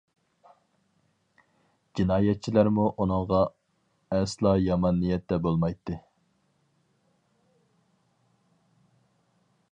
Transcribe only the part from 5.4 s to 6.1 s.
بولمايتتى.